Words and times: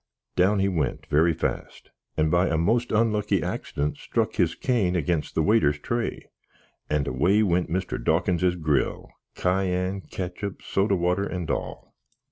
Down 0.35 0.57
he 0.57 0.67
went 0.67 1.05
very 1.11 1.31
fast, 1.35 1.91
and 2.17 2.31
by 2.31 2.47
a 2.47 2.57
most 2.57 2.91
unlucky 2.91 3.41
axdent 3.41 3.97
struck 3.97 4.33
his 4.37 4.55
cane 4.55 4.95
against 4.95 5.35
the 5.35 5.43
waiter's 5.43 5.77
tray, 5.77 6.25
and 6.89 7.07
away 7.07 7.43
went 7.43 7.69
Mr. 7.69 8.03
Dawkinses 8.03 8.55
gril, 8.55 9.09
kayann, 9.35 10.01
kitchup, 10.09 10.63
soda 10.63 10.95
water, 10.95 11.27
and 11.27 11.51
all! 11.51 11.93